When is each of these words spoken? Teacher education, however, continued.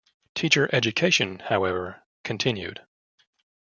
Teacher 0.33 0.67
education, 0.73 1.37
however, 1.37 2.01
continued. 2.23 2.81